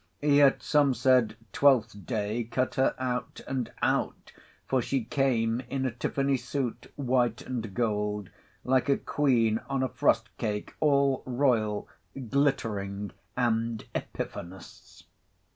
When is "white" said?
6.95-7.43